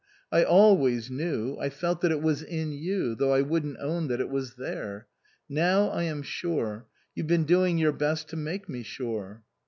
I 0.31 0.43
always 0.43 1.11
knew, 1.11 1.57
I 1.59 1.69
felt 1.69 2.01
that 2.01 2.09
it 2.11 2.23
was 2.23 2.41
in 2.41 2.71
you, 2.71 3.13
though 3.13 3.33
I 3.35 3.41
wouldn't 3.41 3.77
own 3.79 4.07
that 4.07 4.19
it 4.19 4.29
was 4.31 4.55
there. 4.55 5.05
Now 5.47 5.89
I 5.89 6.01
am 6.05 6.23
sure. 6.23 6.87
You've 7.13 7.27
been 7.27 7.45
doing 7.45 7.77
your 7.77 7.93
best 7.93 8.27
to 8.29 8.35
make 8.35 8.67
me 8.67 8.81
sure." 8.81 9.43